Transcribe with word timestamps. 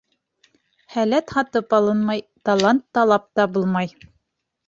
Һәләт 0.93 1.33
һатып 1.35 1.75
алынмай, 1.79 2.23
талант 2.49 2.83
талап 2.99 3.27
табылмай. 3.41 3.93